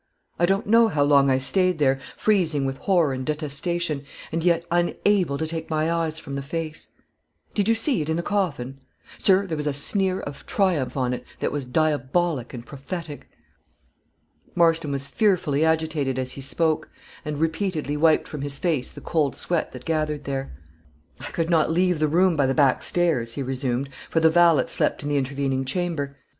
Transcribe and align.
I 0.39 0.47
don't 0.47 0.65
know 0.65 0.87
how 0.87 1.03
long 1.03 1.29
I 1.29 1.37
stayed 1.37 1.77
there, 1.77 1.99
freezing 2.17 2.65
with 2.65 2.79
horror 2.79 3.13
and 3.13 3.23
detestation, 3.23 4.03
and 4.31 4.43
yet 4.43 4.65
unable 4.71 5.37
to 5.37 5.45
take 5.45 5.69
my 5.69 5.91
eyes 5.91 6.17
from 6.17 6.33
the 6.33 6.41
face. 6.41 6.87
Did 7.53 7.69
you 7.69 7.75
see 7.75 8.01
it 8.01 8.09
in 8.09 8.17
the 8.17 8.23
coffin? 8.23 8.79
Sir, 9.19 9.45
there 9.45 9.55
was 9.57 9.67
a 9.67 9.75
sneer 9.75 10.19
of 10.19 10.47
triumph 10.47 10.97
on 10.97 11.13
it 11.13 11.23
that 11.39 11.51
was 11.51 11.65
diabolic 11.65 12.51
and 12.51 12.65
prophetic." 12.65 13.29
Marston 14.55 14.91
was 14.91 15.05
fearfully 15.05 15.63
agitated 15.63 16.17
as 16.17 16.31
he 16.31 16.41
spoke, 16.41 16.89
and 17.23 17.39
repeatedly 17.39 17.95
wiped 17.95 18.27
from 18.27 18.41
his 18.41 18.57
face 18.57 18.91
the 18.91 19.01
cold 19.01 19.35
sweat 19.35 19.71
that 19.71 19.85
gathered 19.85 20.23
there. 20.23 20.51
"I 21.19 21.25
could 21.25 21.51
not 21.51 21.69
leave 21.69 21.99
the 21.99 22.07
room 22.07 22.35
by 22.35 22.47
the 22.47 22.55
back 22.55 22.81
stairs," 22.81 23.33
he 23.33 23.43
resumed, 23.43 23.87
"for 24.09 24.19
the 24.19 24.31
valet 24.31 24.65
slept 24.65 25.03
in 25.03 25.09
the 25.09 25.17
intervening 25.17 25.63
chamber. 25.63 26.17